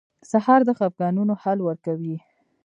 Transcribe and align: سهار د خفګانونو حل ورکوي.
سهار 0.31 0.61
د 0.65 0.69
خفګانونو 0.79 1.33
حل 1.41 1.59
ورکوي. 1.67 2.17